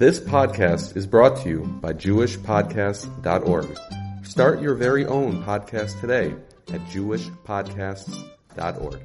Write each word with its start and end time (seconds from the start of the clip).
This 0.00 0.18
podcast 0.18 0.96
is 0.96 1.06
brought 1.06 1.36
to 1.42 1.48
you 1.50 1.58
by 1.82 1.92
JewishPodcasts.org. 1.92 3.78
Start 4.24 4.62
your 4.62 4.74
very 4.74 5.04
own 5.04 5.44
podcast 5.44 6.00
today 6.00 6.34
at 6.72 6.80
JewishPodcasts.org. 6.86 9.00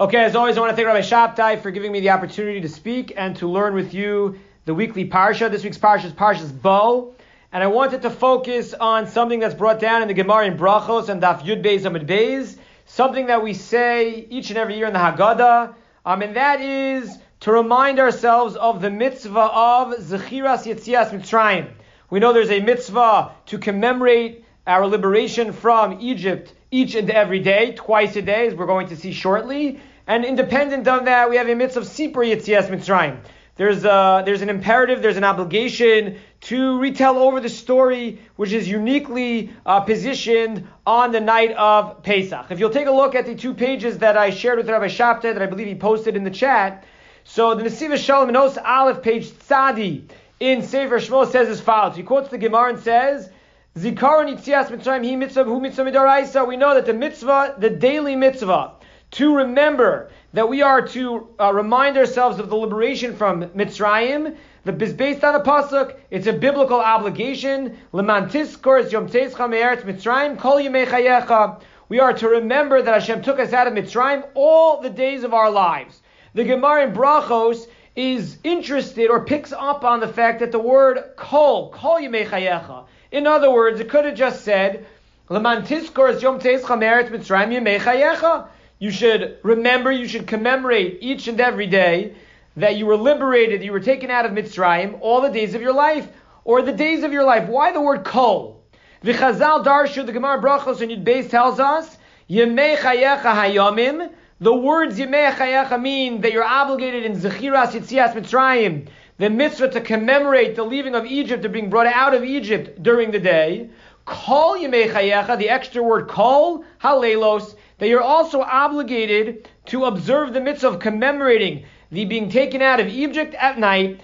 Okay, 0.00 0.18
as 0.18 0.34
always, 0.34 0.56
I 0.56 0.60
want 0.60 0.72
to 0.72 0.74
thank 0.74 0.88
Rabbi 0.88 1.02
Shabtai 1.02 1.62
for 1.62 1.70
giving 1.70 1.92
me 1.92 2.00
the 2.00 2.10
opportunity 2.10 2.60
to 2.62 2.68
speak 2.68 3.12
and 3.16 3.36
to 3.36 3.46
learn 3.46 3.74
with 3.74 3.94
you 3.94 4.40
the 4.64 4.74
weekly 4.74 5.08
parsha. 5.08 5.48
This 5.48 5.62
week's 5.62 5.78
parsha 5.78 6.06
is 6.06 6.12
Parshas 6.12 6.50
Bo. 6.50 7.14
and 7.52 7.62
I 7.62 7.68
wanted 7.68 8.02
to 8.02 8.10
focus 8.10 8.74
on 8.74 9.06
something 9.06 9.38
that's 9.38 9.54
brought 9.54 9.78
down 9.78 10.02
in 10.02 10.08
the 10.08 10.14
Gemara 10.14 10.46
in 10.46 10.58
Brachos 10.58 11.08
and 11.08 11.22
Daf 11.22 11.42
Yud 11.42 11.64
Beis 11.64 11.82
Amud 11.82 12.08
Beis, 12.08 12.58
something 12.86 13.26
that 13.26 13.44
we 13.44 13.54
say 13.54 14.26
each 14.28 14.50
and 14.50 14.58
every 14.58 14.76
year 14.76 14.88
in 14.88 14.92
the 14.92 14.98
Haggadah, 14.98 15.76
um, 16.04 16.22
and 16.22 16.36
that 16.36 16.60
is 16.60 17.18
to 17.40 17.52
remind 17.52 17.98
ourselves 17.98 18.56
of 18.56 18.80
the 18.80 18.90
mitzvah 18.90 19.38
of 19.38 19.94
Zechiras 19.98 20.64
Yetzias 20.64 21.10
Mitzrayim. 21.10 21.68
We 22.10 22.20
know 22.20 22.32
there's 22.32 22.50
a 22.50 22.60
mitzvah 22.60 23.32
to 23.46 23.58
commemorate 23.58 24.44
our 24.66 24.86
liberation 24.86 25.52
from 25.52 26.00
Egypt 26.00 26.52
each 26.70 26.94
and 26.94 27.10
every 27.10 27.40
day, 27.40 27.72
twice 27.76 28.16
a 28.16 28.22
day, 28.22 28.46
as 28.46 28.54
we're 28.54 28.66
going 28.66 28.88
to 28.88 28.96
see 28.96 29.12
shortly. 29.12 29.80
And 30.06 30.24
independent 30.24 30.88
of 30.88 31.04
that, 31.04 31.30
we 31.30 31.36
have 31.36 31.48
a 31.48 31.54
mitzvah 31.54 31.80
of 31.80 31.86
Sipur 31.86 32.24
Yetzias 32.26 32.68
Mitzrayim. 32.68 33.18
There's, 33.58 33.84
a, 33.84 34.22
there's 34.24 34.40
an 34.40 34.50
imperative, 34.50 35.02
there's 35.02 35.16
an 35.16 35.24
obligation 35.24 36.18
to 36.42 36.78
retell 36.78 37.18
over 37.18 37.40
the 37.40 37.48
story, 37.48 38.20
which 38.36 38.52
is 38.52 38.68
uniquely 38.68 39.52
uh, 39.66 39.80
positioned 39.80 40.68
on 40.86 41.10
the 41.10 41.20
night 41.20 41.50
of 41.56 42.04
Pesach. 42.04 42.46
If 42.50 42.60
you'll 42.60 42.70
take 42.70 42.86
a 42.86 42.92
look 42.92 43.16
at 43.16 43.26
the 43.26 43.34
two 43.34 43.54
pages 43.54 43.98
that 43.98 44.16
I 44.16 44.30
shared 44.30 44.58
with 44.58 44.70
Rabbi 44.70 44.86
Shabtai, 44.86 45.34
that 45.34 45.42
I 45.42 45.46
believe 45.46 45.66
he 45.66 45.74
posted 45.74 46.14
in 46.14 46.22
the 46.22 46.30
chat, 46.30 46.84
so 47.24 47.56
the 47.56 47.64
Nesiva 47.64 47.98
Shalom 47.98 48.32
Nos 48.32 48.56
Aleph, 48.56 49.02
page 49.02 49.28
Tzadi, 49.28 50.08
in 50.38 50.62
Sefer 50.62 51.00
Shmuel 51.00 51.28
says 51.28 51.48
as 51.48 51.60
follows. 51.60 51.96
He 51.96 52.04
quotes 52.04 52.28
the 52.28 52.38
Gemara 52.38 52.74
and 52.74 52.78
says, 52.78 53.28
Zikaron 53.76 54.32
Yitzias 54.32 54.68
Mitzrayim 54.68 55.04
Hi 55.04 55.16
Mitzvah 55.16 55.44
Hu 55.44 55.60
Mitzvah 55.60 55.84
Midaraisa. 55.84 56.46
We 56.46 56.56
know 56.56 56.74
that 56.74 56.86
the 56.86 56.94
mitzvah, 56.94 57.56
the 57.58 57.70
daily 57.70 58.14
mitzvah, 58.14 58.74
to 59.10 59.36
remember 59.36 60.10
that 60.34 60.48
we 60.48 60.62
are 60.62 60.86
to 60.88 61.28
uh, 61.40 61.52
remind 61.52 61.96
ourselves 61.96 62.38
of 62.38 62.50
the 62.50 62.56
liberation 62.56 63.16
from 63.16 63.44
Mitzrayim. 63.50 64.36
The 64.64 64.84
is 64.84 64.92
based 64.92 65.24
on 65.24 65.34
a 65.34 65.40
pasuk. 65.40 65.96
It's 66.10 66.26
a 66.26 66.32
biblical 66.32 66.78
obligation. 66.78 67.78
Yom 67.92 68.06
Mitzrayim 68.06 70.38
kol 70.38 70.58
chayecha. 70.58 71.60
We 71.88 72.00
are 72.00 72.12
to 72.12 72.28
remember 72.28 72.82
that 72.82 72.92
Hashem 72.92 73.22
took 73.22 73.38
us 73.38 73.54
out 73.54 73.66
of 73.66 73.72
Mitzrayim 73.72 74.28
all 74.34 74.82
the 74.82 74.90
days 74.90 75.24
of 75.24 75.32
our 75.32 75.50
lives. 75.50 76.02
The 76.34 76.44
Gemara 76.44 76.84
in 76.84 76.92
Brachos 76.92 77.66
is 77.96 78.36
interested 78.44 79.08
or 79.08 79.24
picks 79.24 79.52
up 79.52 79.84
on 79.84 80.00
the 80.00 80.08
fact 80.08 80.40
that 80.40 80.52
the 80.52 80.58
word 80.58 81.02
kol, 81.16 81.70
kol 81.70 81.98
chayecha. 81.98 82.84
In 83.10 83.26
other 83.26 83.50
words, 83.50 83.80
it 83.80 83.88
could 83.88 84.04
have 84.04 84.14
just 84.14 84.44
said, 84.44 84.84
Lemantis 85.30 85.88
kors 85.88 86.20
yom 86.20 86.38
Mitzrayim 86.38 87.78
chayecha. 87.78 88.48
You 88.78 88.90
should 88.92 89.38
remember, 89.42 89.90
you 89.90 90.06
should 90.06 90.26
commemorate 90.26 90.98
each 91.00 91.26
and 91.26 91.40
every 91.40 91.66
day 91.66 92.14
that 92.56 92.76
you 92.76 92.86
were 92.86 92.96
liberated, 92.96 93.62
you 93.62 93.72
were 93.72 93.80
taken 93.80 94.10
out 94.10 94.24
of 94.24 94.32
Mitzrayim 94.32 94.98
all 95.00 95.20
the 95.20 95.30
days 95.30 95.54
of 95.54 95.62
your 95.62 95.72
life, 95.72 96.08
or 96.44 96.62
the 96.62 96.72
days 96.72 97.02
of 97.02 97.12
your 97.12 97.24
life. 97.24 97.48
Why 97.48 97.72
the 97.72 97.80
word 97.80 98.04
kol? 98.04 98.62
The 99.02 99.12
Chazal 99.12 99.64
Darshu, 99.64 100.06
the 100.06 100.12
Gemara 100.12 100.40
Brachos 100.40 100.80
and 100.80 100.90
Yud 100.90 101.04
Beis 101.04 101.28
tells 101.28 101.60
us, 101.60 101.98
Yemei 102.30 102.76
chayecha 102.76 103.22
hayomim. 103.22 104.10
The 104.40 104.54
words 104.54 104.98
Yemei 104.98 105.32
chayecha 105.32 105.80
mean 105.80 106.20
that 106.20 106.32
you're 106.32 106.44
obligated 106.44 107.04
in 107.04 107.16
Zechiras 107.16 107.72
Yitzias 107.72 108.14
Mitzrayim, 108.14 108.88
the 109.18 109.28
mitzvah 109.28 109.70
to 109.70 109.80
commemorate 109.80 110.54
the 110.54 110.64
leaving 110.64 110.94
of 110.94 111.04
Egypt, 111.04 111.42
to 111.42 111.48
being 111.48 111.70
brought 111.70 111.86
out 111.86 112.14
of 112.14 112.22
Egypt 112.22 112.82
during 112.82 113.10
the 113.10 113.18
day. 113.18 113.70
Kol 114.04 114.56
Yemei 114.56 114.90
chayecha, 114.90 115.36
the 115.36 115.48
extra 115.48 115.82
word 115.82 116.08
kol, 116.08 116.64
halelos, 116.80 117.54
that 117.78 117.88
you're 117.88 118.02
also 118.02 118.40
obligated 118.40 119.48
to 119.66 119.84
observe 119.84 120.32
the 120.32 120.40
mitzvah 120.40 120.68
of 120.68 120.78
commemorating 120.80 121.64
the 121.90 122.04
being 122.04 122.30
taken 122.30 122.60
out 122.60 122.80
of 122.80 122.88
Egypt 122.88 123.34
at 123.34 123.58
night. 123.58 124.00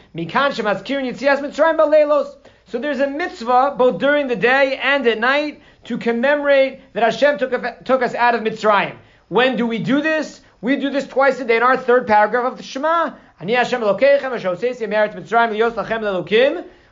So 2.67 2.79
there's 2.79 3.01
a 3.01 3.07
mitzvah 3.07 3.75
both 3.77 3.99
during 3.99 4.27
the 4.27 4.37
day 4.37 4.81
and 4.83 5.07
at 5.07 5.19
night 5.19 5.61
to 5.85 5.99
commemorate 5.99 6.81
that 6.95 7.03
Hashem 7.03 7.39
took, 7.39 7.85
took 7.85 8.03
us 8.03 8.15
out 8.15 8.35
of 8.35 8.41
Mitzrayim. 8.41 8.97
When 9.29 9.57
do 9.57 9.67
we 9.67 9.79
do 9.79 10.01
this? 10.01 10.41
We 10.61 10.77
do 10.77 10.89
this 10.89 11.07
twice 11.07 11.41
a 11.41 11.45
day 11.45 11.59
in 11.59 11.63
our 11.63 11.77
third 11.77 12.07
paragraph 12.07 12.53
of 12.53 12.57
the 12.57 12.63
Shema. 12.63 13.13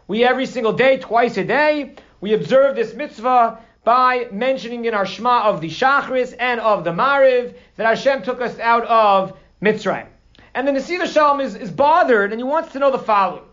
We 0.09 0.25
every 0.25 0.47
single 0.47 0.73
day, 0.73 0.99
twice 0.99 1.37
a 1.39 1.45
day, 1.45 1.95
we 2.21 2.35
observe 2.35 2.77
this 2.77 2.93
mitzvah 2.95 3.59
by 3.85 4.29
mentioning 4.31 4.85
in 4.85 4.95
our 4.95 5.07
Shema 5.07 5.43
of 5.45 5.61
the 5.61 5.69
Shachris 5.69 6.35
and 6.39 6.61
of 6.61 6.85
the 6.85 6.93
Mariv 6.93 7.55
that 7.77 7.87
Hashem 7.87 8.23
took 8.23 8.41
us 8.41 8.59
out 8.59 8.85
of 8.87 9.37
Mitzrayim. 9.61 10.07
And 10.55 10.69
the 10.69 10.73
Nesiva 10.73 11.07
Shalom 11.07 11.41
is, 11.41 11.55
is 11.57 11.71
bothered 11.71 12.31
and 12.33 12.39
he 12.39 12.45
wants 12.45 12.73
to 12.73 12.79
know 12.79 12.91
the 12.91 12.99
following. 12.99 13.45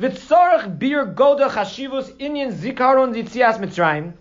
V'tzorach 0.00 0.78
bir 0.78 1.04
goda 1.04 1.48
chashivus 1.48 2.10
inyan 2.18 2.52
zikaron 2.52 3.14
ditzias 3.14 3.58
Mitzrayim. 3.58 4.14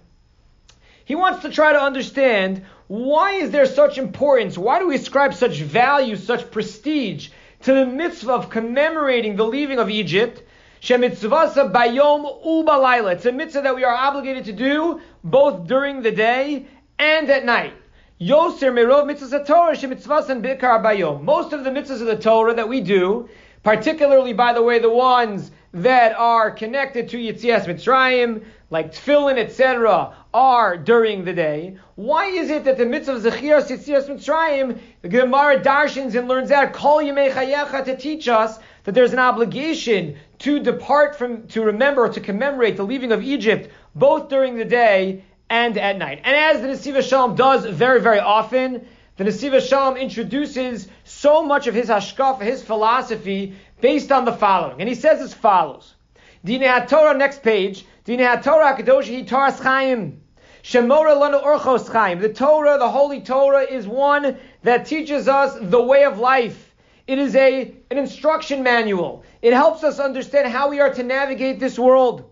He 1.05 1.15
wants 1.15 1.41
to 1.41 1.49
try 1.49 1.73
to 1.73 1.81
understand 1.81 2.63
why 2.87 3.33
is 3.33 3.51
there 3.51 3.65
such 3.65 3.97
importance? 3.97 4.57
Why 4.57 4.79
do 4.79 4.87
we 4.87 4.95
ascribe 4.95 5.33
such 5.33 5.61
value, 5.61 6.15
such 6.15 6.51
prestige 6.51 7.29
to 7.61 7.73
the 7.73 7.85
mitzvah 7.85 8.33
of 8.33 8.49
commemorating 8.49 9.35
the 9.35 9.45
leaving 9.45 9.79
of 9.79 9.89
Egypt? 9.89 10.43
Shemitzvasa 10.83 11.71
bayom 11.71 12.43
ubalayla. 12.45 13.13
It's 13.13 13.25
a 13.25 13.31
mitzvah 13.31 13.61
that 13.61 13.73
we 13.73 13.85
are 13.85 13.95
obligated 13.95 14.43
to 14.45 14.51
do 14.51 14.99
both 15.23 15.65
during 15.65 16.01
the 16.01 16.11
day 16.11 16.65
and 16.99 17.29
at 17.29 17.45
night. 17.45 17.73
Yoser 18.19 18.69
merov 18.69 19.05
mitzvahs 19.05 19.47
Torah 19.47 19.77
shemitzvasan 19.77 20.41
bikar 20.41 20.83
bayom. 20.83 21.23
Most 21.23 21.53
of 21.53 21.63
the 21.63 21.69
mitzvahs 21.69 22.01
of 22.01 22.07
the 22.07 22.17
Torah 22.17 22.53
that 22.55 22.67
we 22.67 22.81
do, 22.81 23.29
particularly 23.63 24.33
by 24.33 24.51
the 24.51 24.61
way, 24.61 24.79
the 24.79 24.89
ones 24.89 25.51
that 25.71 26.17
are 26.17 26.51
connected 26.51 27.07
to 27.09 27.17
Yitzias 27.17 27.63
Mitzrayim, 27.65 28.43
like 28.69 28.93
tefillin, 28.93 29.37
etc., 29.37 30.13
are 30.33 30.75
during 30.75 31.23
the 31.23 31.33
day. 31.33 31.77
Why 31.95 32.25
is 32.25 32.49
it 32.49 32.65
that 32.65 32.77
the 32.77 32.85
mitzvah 32.85 33.13
of 33.13 33.23
Zechiras 33.23 33.69
Yitzias 33.69 34.09
Mitzrayim, 34.09 34.77
the 35.01 35.07
Gemara 35.07 35.61
darshins 35.61 36.15
and 36.15 36.27
learns 36.27 36.51
out 36.51 36.73
Kol 36.73 36.97
Yemei 36.97 37.31
Chayecha 37.31 37.85
to 37.85 37.95
teach 37.95 38.27
us 38.27 38.59
that 38.83 38.93
there's 38.93 39.13
an 39.13 39.19
obligation 39.19 40.17
to 40.43 40.59
depart 40.59 41.15
from, 41.15 41.47
to 41.47 41.61
remember, 41.61 42.09
to 42.09 42.19
commemorate 42.19 42.75
the 42.75 42.83
leaving 42.83 43.13
of 43.13 43.23
Egypt, 43.23 43.69
both 43.95 44.27
during 44.27 44.57
the 44.57 44.65
day 44.65 45.23
and 45.49 45.77
at 45.77 45.97
night. 45.97 46.19
And 46.25 46.35
as 46.35 46.61
the 46.61 46.67
Nesiva 46.67 47.01
Shalom 47.01 47.35
does 47.35 47.65
very, 47.65 48.01
very 48.01 48.19
often, 48.19 48.85
the 49.15 49.23
Nesiva 49.23 49.65
Shalom 49.65 49.95
introduces 49.95 50.89
so 51.05 51.43
much 51.43 51.67
of 51.67 51.73
his 51.73 51.87
hashkaf, 51.87 52.41
his 52.41 52.61
philosophy, 52.61 53.55
based 53.79 54.11
on 54.11 54.25
the 54.25 54.33
following. 54.33 54.81
And 54.81 54.89
he 54.89 54.95
says 54.95 55.21
as 55.21 55.33
follows. 55.33 55.95
Dine 56.43 56.59
HaTorah, 56.59 57.17
next 57.17 57.41
page. 57.41 57.85
Dine 58.03 58.19
HaTorah 58.19 58.77
HaKadosh 58.77 59.15
Hi 59.15 59.21
Torah 59.21 59.51
Chaim. 59.53 60.21
Shemora 60.61 61.15
Lanu 61.15 61.41
Orchos 61.41 61.89
Chaim. 61.89 62.19
The 62.19 62.33
Torah, 62.33 62.77
the 62.77 62.89
Holy 62.89 63.21
Torah, 63.21 63.63
is 63.63 63.87
one 63.87 64.37
that 64.63 64.87
teaches 64.87 65.29
us 65.29 65.57
the 65.61 65.81
way 65.81 66.03
of 66.03 66.19
life. 66.19 66.73
It 67.07 67.17
is 67.17 67.33
a, 67.35 67.73
an 67.91 67.97
instruction 67.97 68.63
manual. 68.63 69.23
It 69.43 69.51
helps 69.51 69.83
us 69.83 69.99
understand 69.99 70.47
how 70.47 70.69
we 70.69 70.79
are 70.79 70.93
to 70.93 71.03
navigate 71.03 71.59
this 71.59 71.77
world. 71.77 72.23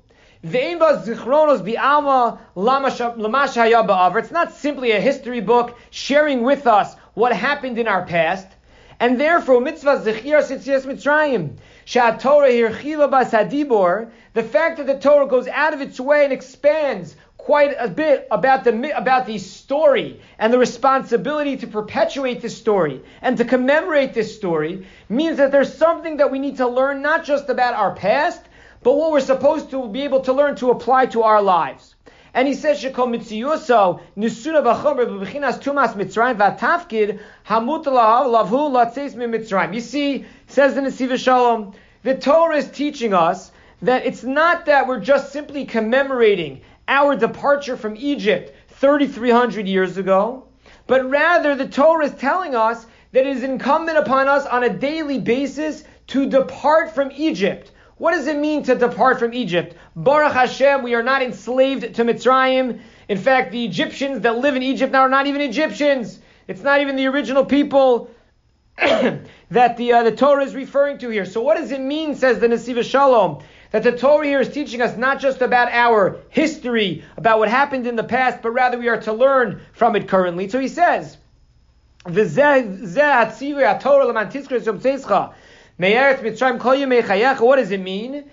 It's 0.42 0.86
not 4.32 4.54
simply 4.54 4.92
a 4.92 5.02
history 5.02 5.42
book 5.42 5.78
sharing 5.90 6.42
with 6.44 6.66
us 6.68 6.96
what 7.14 7.36
happened 7.36 7.78
in 7.78 7.90
our 7.90 8.06
past. 8.06 8.48
And 8.98 9.20
therefore, 9.20 9.60
mitzvah 9.60 9.98
zechir 10.06 10.42
sitzias 10.42 10.86
mitzrayim. 10.86 11.58
The 14.34 14.44
fact 14.44 14.78
that 14.78 14.88
the 14.88 14.98
Torah 14.98 15.28
goes 15.28 15.50
out 15.50 15.74
of 15.74 15.82
its 15.82 16.00
way 16.00 16.24
and 16.24 16.32
expands 16.32 17.18
quite 17.46 17.76
a 17.80 17.88
bit 17.88 18.28
about 18.30 18.64
the 18.64 18.96
about 18.96 19.26
the 19.26 19.40
story 19.40 20.22
and 20.38 20.54
the 20.54 20.60
responsibility 20.60 21.58
to 21.58 21.66
perpetuate 21.66 22.40
this 22.40 22.56
story 22.56 23.02
and 23.22 23.38
to 23.38 23.46
commemorate 23.46 24.14
this 24.14 24.36
story 24.36 24.86
means 25.10 25.38
that 25.38 25.52
there's 25.52 25.74
something 25.74 26.18
that 26.18 26.30
we 26.30 26.38
need 26.38 26.58
to 26.58 26.68
learn 26.68 27.02
not 27.02 27.24
just 27.24 27.50
about 27.50 27.74
our 27.74 27.96
past, 27.96 28.42
but 28.84 28.96
what 28.96 29.12
we're 29.12 29.20
supposed 29.20 29.72
to 29.72 29.88
be 29.90 30.04
able 30.04 30.20
to 30.20 30.34
learn 30.34 30.56
to 30.56 30.70
apply 30.70 31.08
to 31.08 31.24
our 31.24 31.42
lives. 31.42 31.96
And 32.36 32.48
he 32.48 32.54
says, 32.54 32.82
"Shekol 32.82 33.10
nisuna 33.10 34.62
b'chomer 34.64 35.06
b'bechinas 35.08 35.60
tumas 35.60 35.96
mitzrayim 35.96 36.38
v'atafkid 36.38 37.20
hamut 37.48 37.86
lavhu 37.86 38.70
latzeis 38.72 39.16
mitzrayim." 39.16 39.74
You 39.74 39.82
see, 39.82 40.26
says 40.46 40.76
the 40.76 40.82
Nesiva 40.82 41.18
Shalom, 41.18 41.74
the 42.04 42.14
Torah 42.14 42.58
is 42.58 42.70
teaching 42.70 43.16
us 43.16 43.52
that 43.82 44.06
it's 44.06 44.24
not 44.24 44.68
that 44.68 44.88
we're 44.88 45.00
just 45.00 45.32
simply 45.34 45.66
commemorating 45.66 46.62
our 46.88 47.16
departure 47.16 47.78
from 47.78 47.96
Egypt 47.98 48.56
3,300 48.70 49.68
years 49.68 49.98
ago, 49.98 50.48
but 50.88 51.10
rather 51.10 51.56
the 51.56 51.68
Torah 51.68 52.06
is 52.06 52.14
telling 52.14 52.56
us 52.56 52.86
that 53.12 53.26
it 53.26 53.38
is 53.38 53.44
incumbent 53.44 53.98
upon 53.98 54.28
us 54.28 54.46
on 54.46 54.64
a 54.64 54.70
daily 54.70 55.20
basis 55.20 55.84
to 56.08 56.30
depart 56.30 56.94
from 56.94 57.12
Egypt. 57.16 57.72
What 57.98 58.14
does 58.14 58.28
it 58.28 58.38
mean 58.38 58.64
to 58.64 58.76
depart 58.76 59.20
from 59.20 59.34
Egypt? 59.34 59.76
Baruch 59.96 60.34
Hashem, 60.34 60.82
we 60.82 60.96
are 60.96 61.04
not 61.04 61.22
enslaved 61.22 61.96
to 61.96 62.04
Mitzrayim. 62.04 62.80
In 63.08 63.18
fact, 63.18 63.52
the 63.52 63.64
Egyptians 63.64 64.22
that 64.22 64.40
live 64.40 64.56
in 64.56 64.64
Egypt 64.64 64.92
now 64.92 65.02
are 65.02 65.10
not 65.10 65.28
even 65.28 65.42
Egyptians. 65.42 66.20
It's 66.48 66.64
not 66.64 66.82
even 66.82 66.96
the 66.96 67.08
original 67.08 67.46
people 67.46 68.10
that 68.78 69.78
the, 69.78 69.94
uh, 69.94 70.04
the 70.04 70.12
Torah 70.12 70.44
is 70.44 70.56
referring 70.56 70.98
to 71.00 71.10
here. 71.10 71.26
So 71.26 71.42
what 71.42 71.58
does 71.58 71.72
it 71.72 71.82
mean, 71.82 72.16
says 72.16 72.40
the 72.40 72.48
Nesiva 72.48 72.84
Shalom, 72.84 73.44
that 73.72 73.84
the 73.84 73.92
Torah 73.98 74.26
here 74.26 74.40
is 74.42 74.50
teaching 74.50 74.82
us 74.82 74.96
not 74.98 75.20
just 75.20 75.42
about 75.42 75.70
our 75.72 76.18
history, 76.30 77.04
about 77.18 77.40
what 77.40 77.50
happened 77.50 77.88
in 77.88 77.96
the 77.96 78.04
past, 78.04 78.42
but 78.42 78.52
rather 78.52 78.78
we 78.78 78.90
are 78.90 79.02
to 79.02 79.14
learn 79.14 79.62
from 79.74 79.96
it 79.96 80.08
currently. 80.08 80.50
So 80.50 80.60
he 80.60 80.68
says, 80.68 81.18
what 82.04 82.14
does 82.14 82.38
it 87.72 87.82
mean? 87.82 88.26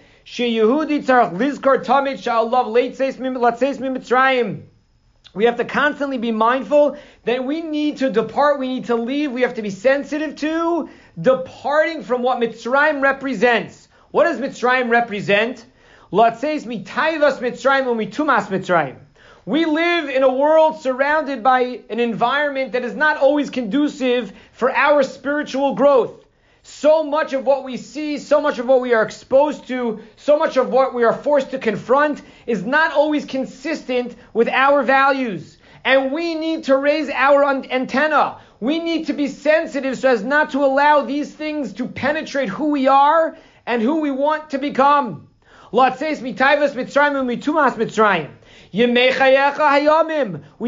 We 5.35 5.44
have 5.44 5.56
to 5.56 5.64
constantly 5.64 6.19
be 6.19 6.32
mindful 6.32 6.96
that 7.25 7.44
we 7.44 7.61
need 7.61 7.99
to 7.99 8.11
depart, 8.11 8.58
we 8.58 8.69
need 8.69 8.87
to 8.87 8.96
leave, 8.96 9.31
we 9.32 9.43
have 9.43 9.55
to 9.55 9.62
be 9.62 9.70
sensitive 9.70 10.37
to 10.37 10.88
departing 11.20 12.02
from 12.02 12.23
what 12.23 12.38
Mitzrayim 12.38 13.02
represents. 13.02 13.88
What 14.11 14.25
does 14.25 14.39
Mitzrayim 14.39 14.89
represent? 14.89 15.67
Latzeis 16.11 16.65
mitayvas 16.65 17.41
Mitzrayim 17.41 17.85
umitumas 17.85 18.47
Mitzrayim. 18.47 18.97
We 19.45 19.67
live 19.67 20.09
in 20.09 20.23
a 20.23 20.33
world 20.33 20.81
surrounded 20.81 21.43
by 21.43 21.81
an 21.91 22.01
environment 22.01 22.73
that 22.73 22.85
is 22.85 22.95
not 22.95 23.19
always 23.19 23.51
conducive 23.51 24.33
for 24.53 24.75
our 24.75 25.03
spiritual 25.03 25.75
growth. 25.75 26.25
So 26.63 27.05
much 27.05 27.35
of 27.35 27.45
what 27.45 27.65
we 27.65 27.77
see, 27.77 28.17
so 28.17 28.41
much 28.41 28.59
of 28.59 28.67
what 28.67 28.81
we 28.81 28.95
are 28.95 29.03
exposed 29.03 29.69
to, 29.69 30.01
so 30.17 30.39
much 30.39 30.57
of 30.57 30.71
what 30.71 30.95
we 30.95 31.05
are 31.05 31.13
forced 31.13 31.51
to 31.51 31.59
confront 31.59 32.23
is 32.47 32.65
not 32.65 32.93
always 32.93 33.27
consistent 33.27 34.17
with 34.33 34.49
our 34.49 34.83
values. 34.83 35.59
And 35.85 36.13
we 36.13 36.35
need 36.35 36.65
to 36.65 36.77
raise 36.77 37.11
our 37.11 37.45
antenna. 37.45 38.39
We 38.61 38.79
need 38.79 39.07
to 39.07 39.13
be 39.13 39.29
sensitive 39.29 39.99
so 39.99 40.09
as 40.09 40.25
not 40.25 40.51
to 40.51 40.65
allow 40.65 41.03
these 41.03 41.33
things 41.33 41.75
to 41.75 41.87
penetrate 41.87 42.49
who 42.49 42.71
we 42.71 42.89
are 42.89 43.37
and 43.69 43.81
who 43.82 44.00
we 44.00 44.11
want 44.11 44.50
to 44.50 44.59
become. 44.59 45.29
We 45.70 45.81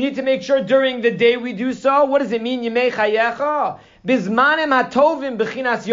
need 0.03 0.15
to 0.17 0.23
make 0.23 0.43
sure 0.43 0.63
during 0.63 1.01
the 1.01 1.11
day 1.11 1.39
we 1.39 1.55
do 1.55 1.73
so. 1.73 2.05
What 2.05 2.19
does 2.19 2.33
it 2.33 2.43
mean? 2.43 2.63
Bizmanim 2.63 3.81
hatovim 4.05 5.39
bechinas 5.39 5.87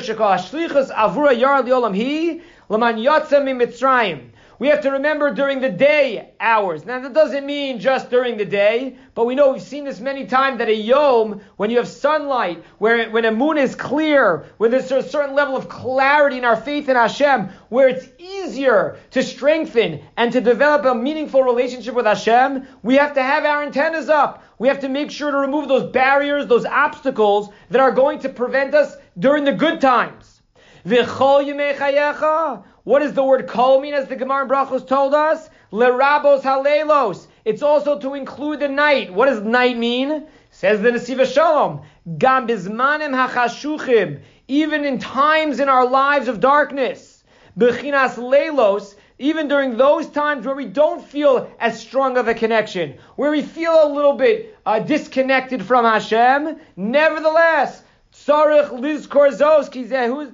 shekal 0.00 0.36
hashlichas 0.36 0.90
avura 0.90 1.38
yar 1.38 1.62
liolam 1.62 1.94
hi 1.96 2.40
laman 2.68 2.96
mitzrayim. 2.96 4.30
We 4.60 4.66
have 4.68 4.80
to 4.80 4.90
remember 4.90 5.32
during 5.32 5.60
the 5.60 5.68
day 5.68 6.32
hours. 6.40 6.84
Now 6.84 6.98
that 6.98 7.12
doesn't 7.12 7.46
mean 7.46 7.78
just 7.78 8.10
during 8.10 8.36
the 8.36 8.44
day, 8.44 8.96
but 9.14 9.24
we 9.24 9.36
know 9.36 9.52
we've 9.52 9.62
seen 9.62 9.84
this 9.84 10.00
many 10.00 10.26
times 10.26 10.58
that 10.58 10.68
a 10.68 10.74
yom, 10.74 11.40
when 11.58 11.70
you 11.70 11.76
have 11.76 11.86
sunlight, 11.86 12.64
where 12.78 13.08
when 13.10 13.24
a 13.24 13.30
moon 13.30 13.56
is 13.56 13.76
clear, 13.76 14.46
when 14.58 14.72
there's 14.72 14.90
a 14.90 15.00
certain 15.00 15.36
level 15.36 15.56
of 15.56 15.68
clarity 15.68 16.38
in 16.38 16.44
our 16.44 16.56
faith 16.56 16.88
in 16.88 16.96
Hashem, 16.96 17.50
where 17.68 17.88
it's 17.88 18.08
easier 18.18 18.98
to 19.12 19.22
strengthen 19.22 20.00
and 20.16 20.32
to 20.32 20.40
develop 20.40 20.84
a 20.86 20.94
meaningful 20.94 21.44
relationship 21.44 21.94
with 21.94 22.06
Hashem, 22.06 22.66
we 22.82 22.96
have 22.96 23.14
to 23.14 23.22
have 23.22 23.44
our 23.44 23.62
antennas 23.62 24.08
up. 24.08 24.42
We 24.58 24.66
have 24.66 24.80
to 24.80 24.88
make 24.88 25.12
sure 25.12 25.30
to 25.30 25.36
remove 25.36 25.68
those 25.68 25.92
barriers, 25.92 26.48
those 26.48 26.64
obstacles 26.64 27.50
that 27.70 27.80
are 27.80 27.92
going 27.92 28.18
to 28.20 28.28
prevent 28.28 28.74
us 28.74 28.96
during 29.20 29.44
the 29.44 29.52
good 29.52 29.80
times. 29.80 30.42
What 32.88 33.00
does 33.00 33.12
the 33.12 33.22
word 33.22 33.46
kol 33.46 33.82
mean, 33.82 33.92
as 33.92 34.08
the 34.08 34.16
Gemara 34.16 34.44
in 34.44 34.48
Brachos 34.48 34.88
told 34.88 35.12
us? 35.12 35.50
Lerabos 35.70 36.40
halelos. 36.40 37.26
It's 37.44 37.60
also 37.60 37.98
to 37.98 38.14
include 38.14 38.60
the 38.60 38.68
night. 38.68 39.12
What 39.12 39.26
does 39.26 39.42
night 39.42 39.76
mean? 39.76 40.26
Says 40.52 40.80
the 40.80 40.88
Nesiva 40.88 41.30
Shalom. 41.30 41.82
Gam 42.16 42.48
bizmanim 42.48 43.12
hachashuchim. 43.12 44.22
Even 44.48 44.86
in 44.86 44.98
times 44.98 45.60
in 45.60 45.68
our 45.68 45.86
lives 45.86 46.28
of 46.28 46.40
darkness. 46.40 47.22
Bechinas 47.58 48.14
leilos. 48.14 48.94
Even 49.18 49.48
during 49.48 49.76
those 49.76 50.08
times 50.08 50.46
where 50.46 50.56
we 50.56 50.64
don't 50.64 51.04
feel 51.04 51.52
as 51.60 51.78
strong 51.78 52.16
of 52.16 52.26
a 52.26 52.32
connection, 52.32 52.94
where 53.16 53.30
we 53.30 53.42
feel 53.42 53.80
a 53.82 53.92
little 53.92 54.14
bit 54.14 54.56
uh, 54.64 54.78
disconnected 54.78 55.62
from 55.62 55.84
Hashem, 55.84 56.58
nevertheless, 56.74 57.82
Sarich 58.28 58.68
lizkor 58.68 59.30
zos 59.30 59.70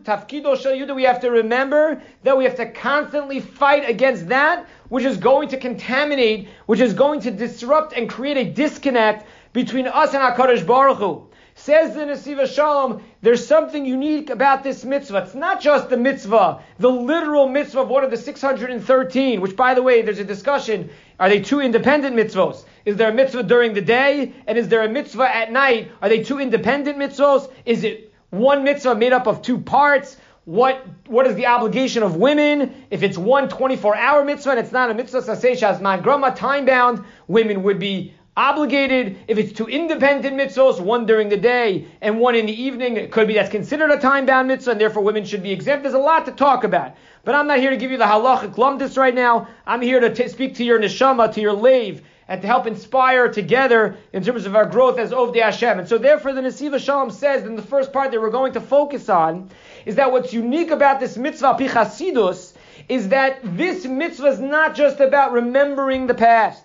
tafkido 0.02 0.60
shel 0.60 0.96
We 0.96 1.04
have 1.04 1.20
to 1.20 1.30
remember 1.30 2.02
that 2.24 2.36
we 2.36 2.42
have 2.42 2.56
to 2.56 2.68
constantly 2.72 3.38
fight 3.38 3.88
against 3.88 4.30
that 4.30 4.66
which 4.88 5.04
is 5.04 5.16
going 5.16 5.50
to 5.50 5.56
contaminate, 5.56 6.48
which 6.66 6.80
is 6.80 6.92
going 6.92 7.20
to 7.20 7.30
disrupt 7.30 7.92
and 7.92 8.08
create 8.08 8.36
a 8.36 8.50
disconnect 8.50 9.26
between 9.52 9.86
us 9.86 10.12
and 10.12 10.24
Hakadosh 10.24 10.66
Baruch 10.66 10.98
Hu. 10.98 11.28
Says 11.54 11.94
the 11.94 12.00
Nesiva 12.00 12.52
Shalom, 12.52 13.00
there's 13.22 13.46
something 13.46 13.86
unique 13.86 14.28
about 14.28 14.64
this 14.64 14.84
mitzvah. 14.84 15.18
It's 15.18 15.36
not 15.36 15.60
just 15.60 15.88
the 15.88 15.96
mitzvah, 15.96 16.64
the 16.80 16.90
literal 16.90 17.48
mitzvah 17.48 17.82
of 17.82 17.90
one 17.90 18.02
of 18.02 18.10
the 18.10 18.16
613, 18.16 19.40
which 19.40 19.54
by 19.54 19.72
the 19.72 19.82
way, 19.82 20.02
there's 20.02 20.18
a 20.18 20.24
discussion. 20.24 20.90
Are 21.20 21.28
they 21.28 21.38
two 21.38 21.60
independent 21.60 22.16
mitzvahs? 22.16 22.64
Is 22.84 22.96
there 22.96 23.10
a 23.10 23.14
mitzvah 23.14 23.44
during 23.44 23.72
the 23.72 23.80
day? 23.80 24.32
And 24.46 24.58
is 24.58 24.68
there 24.68 24.82
a 24.82 24.88
mitzvah 24.88 25.34
at 25.34 25.50
night? 25.52 25.90
Are 26.02 26.08
they 26.08 26.22
two 26.22 26.38
independent 26.38 26.98
mitzvahs? 26.98 27.50
Is 27.64 27.84
it 27.84 28.12
one 28.30 28.64
mitzvah 28.64 28.94
made 28.94 29.12
up 29.12 29.26
of 29.26 29.42
two 29.42 29.58
parts? 29.58 30.16
What, 30.44 30.84
what 31.06 31.26
is 31.26 31.34
the 31.36 31.46
obligation 31.46 32.02
of 32.02 32.16
women? 32.16 32.84
If 32.90 33.02
it's 33.02 33.16
one 33.16 33.48
24 33.48 33.96
hour 33.96 34.24
mitzvah 34.24 34.50
and 34.50 34.60
it's 34.60 34.72
not 34.72 34.90
a 34.90 34.94
mitzvah 34.94 35.22
saseshas 35.22 35.80
man 35.80 36.02
grama, 36.02 36.34
time 36.34 36.66
bound, 36.66 37.02
women 37.26 37.62
would 37.62 37.78
be 37.78 38.12
obligated. 38.36 39.16
If 39.28 39.38
it's 39.38 39.52
two 39.52 39.66
independent 39.66 40.36
mitzvahs, 40.36 40.80
one 40.80 41.06
during 41.06 41.28
the 41.28 41.36
day 41.36 41.86
and 42.00 42.18
one 42.18 42.34
in 42.34 42.46
the 42.46 42.62
evening, 42.62 42.96
it 42.96 43.10
could 43.10 43.28
be 43.28 43.34
that's 43.34 43.50
considered 43.50 43.90
a 43.90 43.98
time-bound 43.98 44.48
mitzvah, 44.48 44.72
and 44.72 44.80
therefore 44.80 45.02
women 45.02 45.24
should 45.24 45.42
be 45.42 45.52
exempt. 45.52 45.82
There's 45.82 45.94
a 45.94 45.98
lot 45.98 46.26
to 46.26 46.32
talk 46.32 46.64
about. 46.64 46.96
But 47.24 47.34
I'm 47.34 47.46
not 47.46 47.60
here 47.60 47.70
to 47.70 47.76
give 47.76 47.90
you 47.90 47.96
the 47.96 48.04
halachic 48.04 48.56
lumdis 48.56 48.98
right 48.98 49.14
now. 49.14 49.48
I'm 49.66 49.80
here 49.80 50.00
to 50.00 50.12
t- 50.12 50.28
speak 50.28 50.56
to 50.56 50.64
your 50.64 50.78
neshama, 50.78 51.32
to 51.32 51.40
your 51.40 51.52
lave, 51.52 52.02
and 52.28 52.40
to 52.40 52.46
help 52.46 52.66
inspire 52.66 53.28
together 53.28 53.96
in 54.12 54.22
terms 54.22 54.46
of 54.46 54.56
our 54.56 54.66
growth 54.66 54.98
as 54.98 55.10
Ovdei 55.10 55.42
Hashem. 55.42 55.78
And 55.78 55.88
so 55.88 55.98
therefore 55.98 56.32
the 56.32 56.40
Nesiva 56.40 56.78
Shalom 56.78 57.10
says 57.10 57.44
in 57.44 57.56
the 57.56 57.62
first 57.62 57.92
part 57.92 58.10
that 58.10 58.20
we're 58.20 58.30
going 58.30 58.52
to 58.54 58.60
focus 58.60 59.08
on 59.08 59.50
is 59.84 59.96
that 59.96 60.10
what's 60.12 60.32
unique 60.32 60.70
about 60.70 61.00
this 61.00 61.16
mitzvah 61.16 61.56
pichasidus 61.58 62.54
is 62.88 63.08
that 63.08 63.40
this 63.42 63.84
mitzvah 63.84 64.28
is 64.28 64.40
not 64.40 64.74
just 64.74 65.00
about 65.00 65.32
remembering 65.32 66.06
the 66.06 66.14
past 66.14 66.64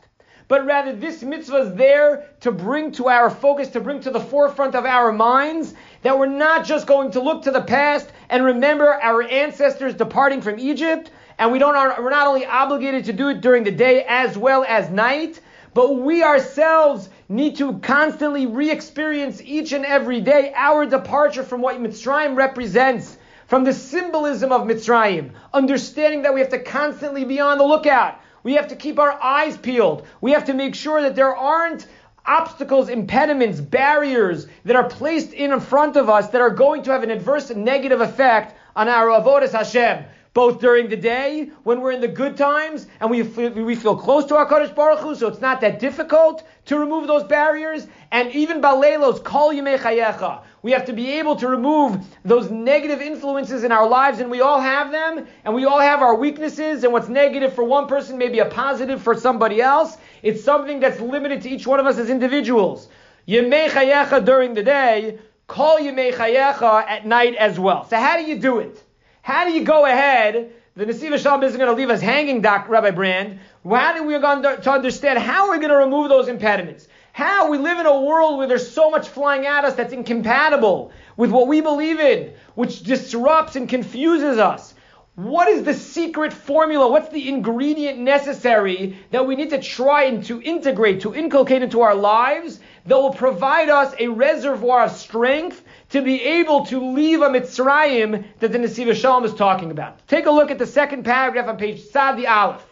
but 0.50 0.66
rather 0.66 0.94
this 0.94 1.22
mitzvah 1.22 1.58
is 1.58 1.74
there 1.76 2.26
to 2.40 2.52
bring 2.52 2.92
to 2.94 3.08
our 3.08 3.30
focus, 3.30 3.70
to 3.70 3.80
bring 3.80 4.02
to 4.02 4.10
the 4.10 4.20
forefront 4.20 4.74
of 4.74 4.84
our 4.84 5.12
minds 5.12 5.76
that 6.02 6.18
we're 6.18 6.26
not 6.26 6.66
just 6.66 6.88
going 6.88 7.12
to 7.12 7.22
look 7.22 7.44
to 7.44 7.52
the 7.52 7.62
past 7.62 8.12
and 8.30 8.44
remember 8.44 8.92
our 8.96 9.22
ancestors 9.22 9.94
departing 9.94 10.42
from 10.42 10.58
Egypt, 10.60 11.12
and 11.38 11.52
we 11.52 11.60
don't, 11.60 11.76
we're 12.04 12.10
not 12.10 12.26
only 12.26 12.48
obligated 12.48 13.06
to 13.06 13.14
do 13.14 13.30
it 13.30 13.42
during 13.42 13.64
the 13.64 13.72
day 13.72 14.04
as 14.08 14.36
well 14.40 14.66
as 14.68 14.90
night, 14.90 15.40
but 15.80 15.96
we 15.96 16.24
ourselves 16.24 17.08
need 17.30 17.56
to 17.56 17.80
constantly 17.80 18.46
re-experience 18.46 19.42
each 19.42 19.72
and 19.72 19.86
every 19.86 20.20
day 20.20 20.52
our 20.54 20.86
departure 20.86 21.42
from 21.42 21.62
what 21.62 21.78
Mitzrayim 21.78 22.36
represents, 22.36 23.18
from 23.48 23.64
the 23.64 23.72
symbolism 23.72 24.52
of 24.52 24.64
Mitzrayim, 24.64 25.32
understanding 25.54 26.24
that 26.24 26.34
we 26.34 26.42
have 26.42 26.50
to 26.50 26.60
constantly 26.60 27.24
be 27.24 27.40
on 27.40 27.58
the 27.58 27.64
lookout 27.64 28.20
we 28.44 28.56
have 28.56 28.68
to 28.68 28.76
keep 28.76 29.00
our 29.00 29.12
eyes 29.24 29.56
peeled. 29.56 30.06
We 30.20 30.32
have 30.32 30.46
to 30.46 30.54
make 30.54 30.76
sure 30.76 31.02
that 31.02 31.16
there 31.16 31.34
aren't 31.34 31.88
obstacles, 32.26 32.90
impediments, 32.90 33.62
barriers 33.62 34.48
that 34.66 34.76
are 34.76 34.90
placed 34.90 35.32
in 35.32 35.58
front 35.62 35.96
of 35.96 36.10
us 36.10 36.28
that 36.30 36.42
are 36.42 36.50
going 36.50 36.84
to 36.84 36.92
have 36.92 37.04
an 37.04 37.12
adverse 37.12 37.52
negative 37.52 38.02
effect 38.02 38.54
on 38.76 38.90
our 38.90 39.08
avodas 39.08 39.54
Hashem 39.54 40.04
both 40.34 40.60
during 40.60 40.90
the 40.90 40.96
day 40.96 41.50
when 41.64 41.82
we're 41.82 41.92
in 41.92 42.02
the 42.02 42.08
good 42.08 42.38
times 42.38 42.88
and 43.00 43.10
we 43.10 43.24
feel, 43.24 43.50
we 43.52 43.76
feel 43.76 43.96
close 43.96 44.26
to 44.26 44.36
our 44.36 44.48
Kadosh 44.48 44.74
Baruch 44.76 45.00
Hu, 45.00 45.16
so 45.16 45.28
it's 45.28 45.42
not 45.42 45.62
that 45.62 45.80
difficult 45.80 46.48
to 46.66 46.78
remove 46.78 47.08
those 47.08 47.24
barriers. 47.24 47.88
And 48.12 48.32
even 48.34 48.62
Balelos, 48.62 49.24
Kol 49.24 49.54
Yimei 49.54 49.80
Chayecha. 49.80 50.44
We 50.62 50.72
have 50.72 50.86
to 50.86 50.94
be 50.94 51.14
able 51.14 51.36
to 51.38 51.48
remove 51.48 52.06
those 52.26 52.52
negative 52.52 53.02
influences 53.02 53.64
in 53.64 53.72
our 53.72 53.88
lives, 53.88 54.20
and 54.20 54.30
we 54.30 54.42
all 54.42 54.60
have 54.60 54.92
them, 54.92 55.26
and 55.46 55.56
we 55.56 55.66
all 55.66 55.80
have 55.80 56.02
our 56.02 56.16
weaknesses, 56.16 56.84
and 56.84 56.92
what's 56.92 57.08
negative 57.08 57.54
for 57.54 57.64
one 57.64 57.88
person 57.88 58.18
may 58.18 58.28
be 58.28 58.40
a 58.40 58.46
positive 58.46 59.02
for 59.02 59.16
somebody 59.16 59.62
else. 59.62 59.98
It's 60.22 60.44
something 60.44 60.80
that's 60.80 61.00
limited 61.00 61.42
to 61.44 61.50
each 61.50 61.66
one 61.66 61.80
of 61.80 61.86
us 61.86 61.98
as 61.98 62.10
individuals. 62.10 62.90
Yimei 63.28 63.70
Chayecha 63.70 64.26
during 64.26 64.54
the 64.54 64.64
day, 64.64 65.20
Kol 65.48 65.80
Yimei 65.80 66.14
Chayecha 66.14 66.84
at 66.88 67.08
night 67.08 67.36
as 67.36 67.58
well. 67.58 67.88
So 67.88 67.96
how 67.96 68.18
do 68.18 68.24
you 68.24 68.38
do 68.38 68.60
it? 68.60 68.84
How 69.30 69.46
do 69.46 69.52
you 69.52 69.64
go 69.64 69.86
ahead? 69.86 70.54
The 70.76 70.88
Nesiva 70.88 71.20
Shalom 71.20 71.44
isn't 71.44 71.60
going 71.60 71.70
to 71.70 71.78
leave 71.78 71.92
us 71.92 72.02
hanging, 72.02 72.42
Doc 72.42 72.68
Rabbi 72.68 72.90
Brand. 72.90 73.40
How 73.64 73.94
do 73.94 74.04
we 74.04 74.18
going 74.18 74.42
to 74.42 74.72
understand 74.72 75.20
how 75.20 75.50
we're 75.50 75.58
going 75.58 75.70
to 75.70 75.76
remove 75.76 76.10
those 76.10 76.28
impediments? 76.28 76.88
How? 77.12 77.48
We 77.48 77.60
live 77.60 77.78
in 77.78 77.86
a 77.86 78.02
world 78.02 78.40
where 78.40 78.48
there's 78.48 78.72
so 78.72 78.90
much 78.90 79.08
flying 79.08 79.46
at 79.46 79.66
us 79.66 79.76
that's 79.76 79.94
incompatible 79.94 80.92
with 81.16 81.30
what 81.30 81.48
we 81.48 81.62
believe 81.62 82.00
in, 82.00 82.34
which 82.56 82.82
disrupts 82.82 83.56
and 83.56 83.70
confuses 83.70 84.40
us. 84.40 84.74
What 85.14 85.48
is 85.48 85.62
the 85.62 85.76
secret 85.76 86.34
formula? 86.34 86.90
What's 86.90 87.10
the 87.10 87.30
ingredient 87.30 88.00
necessary 88.00 88.98
that 89.12 89.28
we 89.28 89.36
need 89.36 89.52
to 89.52 89.62
try 89.62 90.06
and 90.06 90.26
to 90.26 90.42
integrate, 90.42 91.02
to 91.02 91.14
inculcate 91.14 91.62
into 91.62 91.82
our 91.82 91.94
lives 91.94 92.60
that 92.86 92.96
will 92.96 93.14
provide 93.14 93.70
us 93.70 93.94
a 94.00 94.08
reservoir 94.08 94.86
of 94.86 94.92
strength 94.92 95.64
to 95.90 96.02
be 96.02 96.22
able 96.22 96.66
to 96.68 96.80
leave 96.80 97.22
a 97.22 97.30
Mitzrayim 97.30 98.26
that 98.40 98.52
the 98.52 98.58
Nesiva 98.58 98.96
Shalom 98.96 99.26
is 99.26 99.34
talking 99.34 99.72
about? 99.72 100.08
Take 100.08 100.26
a 100.26 100.32
look 100.32 100.52
at 100.52 100.58
the 100.58 100.68
second 100.68 101.04
paragraph 101.04 101.48
on 101.48 101.58
page 101.58 101.82
Sadi 101.82 102.26
Aleph. 102.26 102.66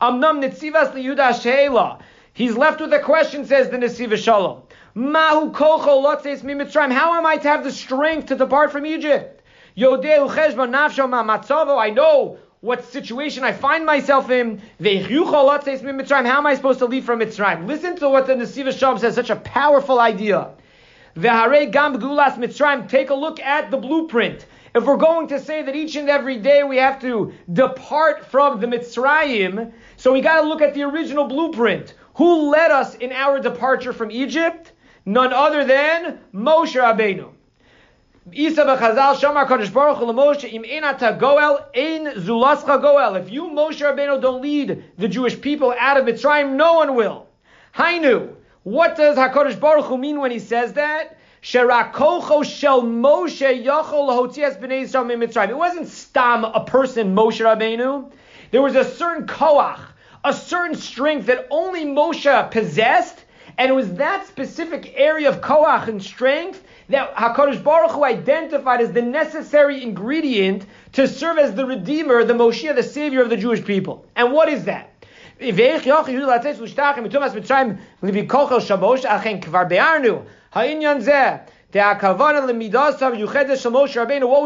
Amnam 0.00 0.42
Nitzivas 0.42 0.92
liyuda 0.92 1.40
sheila. 1.40 1.98
He's 2.32 2.56
left 2.56 2.80
with 2.80 2.92
a 2.92 3.00
question, 3.00 3.44
says 3.44 3.68
the 3.68 3.78
Nesiva 3.78 4.16
Shalom. 4.16 4.62
Mahu 4.94 5.52
kocho 5.52 6.04
lotzeis 6.04 6.42
mi 6.42 6.54
Mitzrayim. 6.54 6.92
How 6.92 7.14
am 7.14 7.26
I 7.26 7.36
to 7.36 7.48
have 7.48 7.64
the 7.64 7.72
strength 7.72 8.26
to 8.26 8.36
depart 8.36 8.72
from 8.72 8.86
Egypt? 8.86 9.42
Yodeu 9.76 10.28
cheshbon 10.28 10.70
nafsho 10.70 11.08
ma 11.08 11.78
I 11.78 11.90
know 11.90 12.38
what 12.60 12.84
situation 12.84 13.44
I 13.44 13.52
find 13.52 13.86
myself 13.86 14.30
in. 14.30 14.60
How 14.80 14.88
am 14.88 16.46
I 16.46 16.54
supposed 16.54 16.80
to 16.80 16.86
leave 16.86 17.04
from 17.04 17.20
Mitzrayim? 17.20 17.66
Listen 17.66 17.96
to 17.96 18.08
what 18.08 18.26
the 18.26 18.34
Nesiva 18.34 18.76
Shalom 18.76 18.98
says, 18.98 19.14
such 19.14 19.30
a 19.30 19.36
powerful 19.36 20.00
idea. 20.00 20.50
The 21.14 21.28
haregam 21.28 21.96
gulas 21.96 22.36
mitzraim, 22.36 22.88
take 22.88 23.10
a 23.10 23.14
look 23.14 23.40
at 23.40 23.70
the 23.70 23.76
blueprint. 23.76 24.46
If 24.74 24.84
we're 24.84 24.96
going 24.96 25.28
to 25.28 25.40
say 25.40 25.62
that 25.62 25.74
each 25.74 25.96
and 25.96 26.08
every 26.08 26.38
day 26.38 26.62
we 26.62 26.76
have 26.76 27.00
to 27.00 27.32
depart 27.52 28.26
from 28.26 28.60
the 28.60 28.66
Mitzrayim, 28.66 29.72
so 29.96 30.12
we 30.12 30.20
got 30.20 30.42
to 30.42 30.46
look 30.46 30.60
at 30.60 30.74
the 30.74 30.82
original 30.82 31.24
blueprint. 31.24 31.94
Who 32.16 32.50
led 32.50 32.70
us 32.70 32.94
in 32.96 33.12
our 33.12 33.40
departure 33.40 33.92
from 33.92 34.10
Egypt? 34.10 34.72
None 35.06 35.32
other 35.32 35.64
than 35.64 36.18
Moshe 36.34 36.78
Rabbeinu. 36.78 37.37
Isa 38.32 38.64
b'chazal 38.64 39.16
shamar 39.16 39.72
baruch 39.72 40.44
im 40.44 40.62
enata 40.62 41.18
goel 41.18 41.60
ein 41.74 42.06
zulascha 42.20 42.80
goel. 42.80 43.16
If 43.16 43.30
you 43.30 43.44
Moshe 43.44 43.80
Rabbeinu 43.80 44.20
don't 44.20 44.42
lead 44.42 44.84
the 44.98 45.08
Jewish 45.08 45.40
people 45.40 45.74
out 45.78 45.96
of 45.96 46.04
Mitzrayim, 46.04 46.54
no 46.54 46.74
one 46.74 46.94
will. 46.94 47.26
Hainu. 47.74 48.34
What 48.64 48.96
does 48.96 49.16
Hakadosh 49.16 49.58
Baruch 49.58 49.86
Hu 49.86 49.96
mean 49.96 50.20
when 50.20 50.30
he 50.30 50.40
says 50.40 50.74
that? 50.74 51.16
Sherakocho 51.42 52.44
shel 52.44 52.82
Moshe 52.82 53.64
yachol 53.64 54.08
lahotzias 54.08 54.60
b'nei 54.60 54.82
Yisrael 54.82 55.06
Mitzrayim. 55.06 55.50
It 55.50 55.56
wasn't 55.56 55.88
stam 55.88 56.44
a 56.44 56.64
person 56.64 57.14
Moshe 57.14 57.40
Rabbeinu. 57.40 58.10
There 58.50 58.62
was 58.62 58.74
a 58.74 58.84
certain 58.84 59.26
koach, 59.26 59.80
a 60.24 60.34
certain 60.34 60.76
strength 60.76 61.26
that 61.26 61.46
only 61.50 61.84
Moshe 61.84 62.50
possessed, 62.50 63.24
and 63.56 63.70
it 63.70 63.74
was 63.74 63.94
that 63.94 64.26
specific 64.26 64.92
area 64.96 65.28
of 65.28 65.40
koach 65.40 65.88
and 65.88 66.02
strength 66.02 66.62
that 66.88 67.14
HaKadosh 67.14 67.62
Baruch 67.62 67.92
Hu 67.92 68.04
identified 68.04 68.80
as 68.80 68.92
the 68.92 69.02
necessary 69.02 69.82
ingredient 69.82 70.64
to 70.92 71.06
serve 71.06 71.36
as 71.38 71.54
the 71.54 71.66
Redeemer, 71.66 72.24
the 72.24 72.32
Moshiach, 72.32 72.76
the 72.76 72.82
Savior 72.82 73.22
of 73.22 73.30
the 73.30 73.36
Jewish 73.36 73.64
people. 73.64 74.06
And 74.16 74.32
what 74.32 74.48
is 74.48 74.64
that? 74.64 74.94
What 75.40 75.56
was 75.56 75.84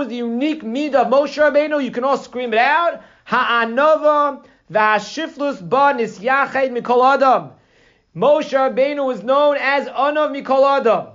the 0.08 0.16
unique 0.16 0.62
midah 0.62 0.94
of 0.94 1.06
Moshe 1.06 1.38
Rabbeinu? 1.38 1.82
You 1.82 1.90
can 1.90 2.04
all 2.04 2.18
scream 2.18 2.52
it 2.52 2.58
out. 2.58 3.02
Moshe 8.14 8.52
Rabbeinu 8.52 9.06
was 9.06 9.22
known 9.22 9.56
as 9.56 9.88
Anov 9.88 10.36
mikol 10.36 10.80
adam. 10.80 11.06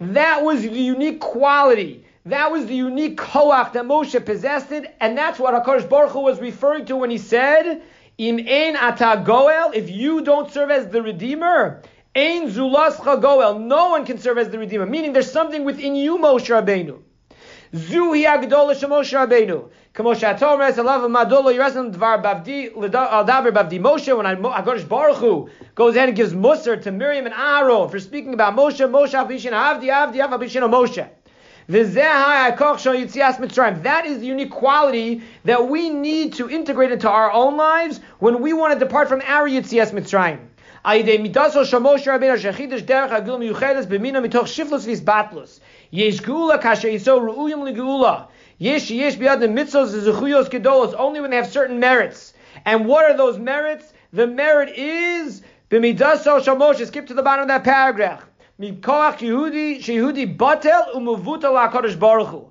That 0.00 0.42
was 0.42 0.62
the 0.62 0.68
unique 0.70 1.20
quality. 1.20 2.04
That 2.26 2.50
was 2.50 2.66
the 2.66 2.74
unique 2.74 3.18
koach 3.18 3.72
that 3.74 3.84
Moshe 3.84 4.24
possessed, 4.24 4.72
it, 4.72 4.94
and 5.00 5.16
that's 5.16 5.38
what 5.38 5.54
Hakadosh 5.54 5.88
Baruch 5.88 6.12
Hu 6.12 6.20
was 6.20 6.40
referring 6.40 6.86
to 6.86 6.96
when 6.96 7.10
he 7.10 7.18
said, 7.18 7.82
"Im 8.18 8.38
ein 8.38 8.76
ata 8.76 9.22
goel." 9.24 9.72
If 9.74 9.90
you 9.90 10.22
don't 10.22 10.50
serve 10.50 10.70
as 10.70 10.88
the 10.88 11.02
redeemer, 11.02 11.82
ein 12.16 12.48
zulascha 12.50 13.20
goel. 13.20 13.58
No 13.58 13.90
one 13.90 14.06
can 14.06 14.18
serve 14.18 14.38
as 14.38 14.48
the 14.48 14.58
redeemer. 14.58 14.86
Meaning, 14.86 15.12
there's 15.12 15.30
something 15.30 15.64
within 15.64 15.94
you, 15.94 16.18
Moshe 16.18 16.48
Rabbeinu. 16.48 17.00
Zuhi 17.74 18.24
agdola 18.24 18.72
shemoshe 18.72 19.14
Rabbeinu. 19.14 19.68
Kamoshe 19.92 20.22
Atomer 20.22 20.70
Salav 20.72 21.10
Madolo 21.10 21.52
Yerushalayim 21.52 21.92
Dvar 21.92 22.22
Bavdi 22.22 22.72
Aldaber 22.72 23.50
Bavdi 23.50 23.80
Moshe. 23.80 24.16
When 24.16 24.26
Hakadosh 24.26 24.88
Baruch 24.88 25.16
Hu 25.16 25.50
goes 25.74 25.96
ahead 25.96 26.08
and 26.08 26.16
gives 26.16 26.32
Musar 26.32 26.80
to 26.80 26.92
Miriam 26.92 27.26
and 27.26 27.34
Aaron 27.34 27.88
for 27.88 27.98
speaking 27.98 28.32
about 28.32 28.54
Moshe, 28.54 28.78
Moshe 28.88 29.14
Avishin 29.14 29.50
Avdi 29.50 29.86
Avdi 29.86 30.20
Avishin 30.20 30.62
Moshe. 30.70 31.08
That 33.82 34.06
is 34.06 34.20
the 34.20 34.26
unique 34.26 34.50
quality 34.52 35.22
that 35.44 35.66
we 35.66 35.90
need 35.90 36.34
to 36.34 36.48
integrate 36.48 36.92
into 36.92 37.10
our 37.10 37.32
own 37.32 37.56
lives 37.56 37.98
when 38.20 38.40
we 38.40 38.52
want 38.52 38.74
to 38.74 38.78
depart 38.78 39.08
from 39.08 39.20
our 39.26 39.48
Yitzias 39.48 39.90
Mitzrayim. 39.90 40.38
Yesh 45.94 46.18
gula 46.18 46.58
kasher 46.58 46.90
yiso 46.90 47.20
ru'uyim 47.20 47.62
ligula. 47.62 48.26
Yesh 48.58 48.90
yesh 48.90 49.14
biyad 49.14 49.38
the 49.38 49.46
mitzvos 49.46 49.94
zechuyos 49.94 50.50
gedolos. 50.50 50.92
Only 50.98 51.20
when 51.20 51.30
they 51.30 51.36
have 51.36 51.46
certain 51.46 51.78
merits. 51.78 52.34
And 52.64 52.86
what 52.86 53.08
are 53.08 53.16
those 53.16 53.38
merits? 53.38 53.92
The 54.12 54.26
merit 54.26 54.70
is 54.76 55.42
b'midaso 55.70 56.42
shamosh. 56.42 56.84
Skip 56.84 57.06
to 57.06 57.14
the 57.14 57.22
bottom 57.22 57.42
of 57.42 57.48
that 57.48 57.62
paragraph. 57.62 58.24
Mikoach 58.60 59.18
Yehudi 59.18 59.78
shehudi 59.78 60.36
batel 60.36 60.96
umuvutal 60.96 61.54
hakadosh 61.54 61.96
baruch 61.96 62.26
hu. 62.26 62.50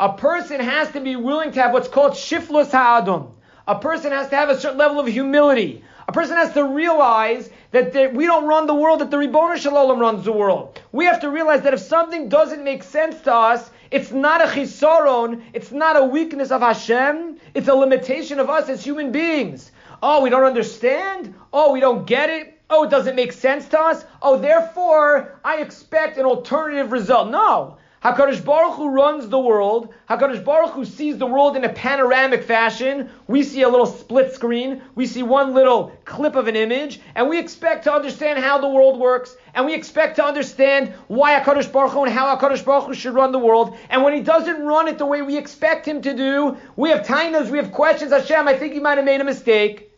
A 0.00 0.12
person 0.14 0.58
has 0.58 0.90
to 0.90 1.00
be 1.00 1.14
willing 1.14 1.52
to 1.52 1.62
have 1.62 1.72
what's 1.72 1.86
called 1.86 2.14
shiflus 2.14 2.72
ha'adam. 2.72 3.28
A 3.68 3.78
person 3.78 4.10
has 4.10 4.30
to 4.30 4.36
have 4.36 4.48
a 4.48 4.58
certain 4.58 4.78
level 4.78 4.98
of 4.98 5.06
humility. 5.06 5.84
A 6.10 6.12
person 6.12 6.36
has 6.38 6.52
to 6.54 6.64
realize 6.64 7.50
that 7.70 8.12
we 8.12 8.26
don't 8.26 8.48
run 8.48 8.66
the 8.66 8.74
world, 8.74 8.98
that 9.00 9.12
the 9.12 9.18
Ribbon 9.18 9.56
Shalom 9.56 10.00
runs 10.00 10.24
the 10.24 10.32
world. 10.32 10.82
We 10.90 11.04
have 11.04 11.20
to 11.20 11.30
realize 11.30 11.62
that 11.62 11.72
if 11.72 11.78
something 11.78 12.28
doesn't 12.28 12.64
make 12.64 12.82
sense 12.82 13.20
to 13.20 13.32
us, 13.32 13.70
it's 13.92 14.10
not 14.10 14.40
a 14.40 14.46
chisaron, 14.46 15.40
it's 15.52 15.70
not 15.70 15.96
a 15.96 16.04
weakness 16.04 16.50
of 16.50 16.62
Hashem, 16.62 17.36
it's 17.54 17.68
a 17.68 17.74
limitation 17.74 18.40
of 18.40 18.50
us 18.50 18.68
as 18.68 18.82
human 18.82 19.12
beings. 19.12 19.70
Oh, 20.02 20.20
we 20.20 20.30
don't 20.30 20.42
understand? 20.42 21.32
Oh, 21.52 21.72
we 21.72 21.78
don't 21.78 22.04
get 22.08 22.28
it? 22.28 22.58
Oh, 22.68 22.82
it 22.82 22.90
doesn't 22.90 23.14
make 23.14 23.30
sense 23.30 23.68
to 23.68 23.78
us? 23.78 24.04
Oh, 24.20 24.36
therefore, 24.36 25.38
I 25.44 25.58
expect 25.58 26.18
an 26.18 26.24
alternative 26.24 26.90
result. 26.90 27.30
No. 27.30 27.76
HaKadosh 28.02 28.42
Baruch 28.42 28.76
Hu 28.76 28.88
runs 28.88 29.28
the 29.28 29.38
world. 29.38 29.92
HaKadosh 30.08 30.42
Baruch 30.42 30.70
Hu 30.70 30.86
sees 30.86 31.18
the 31.18 31.26
world 31.26 31.54
in 31.54 31.64
a 31.64 31.68
panoramic 31.68 32.42
fashion. 32.42 33.10
We 33.26 33.42
see 33.42 33.60
a 33.60 33.68
little 33.68 33.84
split 33.84 34.32
screen. 34.32 34.80
We 34.94 35.06
see 35.06 35.22
one 35.22 35.52
little 35.52 35.92
clip 36.06 36.34
of 36.34 36.48
an 36.48 36.56
image. 36.56 36.98
And 37.14 37.28
we 37.28 37.38
expect 37.38 37.84
to 37.84 37.92
understand 37.92 38.38
how 38.38 38.56
the 38.56 38.68
world 38.68 38.98
works. 38.98 39.36
And 39.52 39.66
we 39.66 39.74
expect 39.74 40.16
to 40.16 40.24
understand 40.24 40.94
why 41.08 41.38
HaKadosh 41.38 41.70
Baruch 41.70 41.92
Hu 41.92 42.04
and 42.04 42.12
how 42.12 42.34
HaKadosh 42.34 42.64
Baruch 42.64 42.86
Hu 42.86 42.94
should 42.94 43.12
run 43.12 43.32
the 43.32 43.38
world. 43.38 43.76
And 43.90 44.02
when 44.02 44.14
he 44.14 44.22
doesn't 44.22 44.62
run 44.62 44.88
it 44.88 44.96
the 44.96 45.04
way 45.04 45.20
we 45.20 45.36
expect 45.36 45.86
him 45.86 46.00
to 46.00 46.16
do, 46.16 46.56
we 46.76 46.88
have 46.88 47.04
tainas, 47.04 47.50
we 47.50 47.58
have 47.58 47.70
questions. 47.70 48.12
Hashem, 48.12 48.48
I 48.48 48.54
think 48.54 48.72
you 48.74 48.80
might 48.80 48.96
have 48.96 49.04
made 49.04 49.20
a 49.20 49.24
mistake. 49.24 49.92